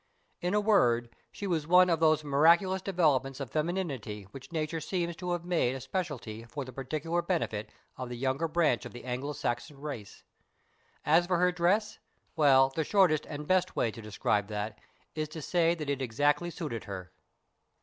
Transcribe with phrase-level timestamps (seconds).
[0.41, 5.15] In a word, she was one of those miraculous developments of femininity which Nature seems
[5.17, 9.03] to have made a speciality for the particular benefit of the younger branch of the
[9.03, 10.23] Anglo Saxon race.
[11.05, 11.99] As for her dress
[12.35, 14.79] well, the shortest and best way to describe that
[15.13, 17.11] is to say that it exactly suited her.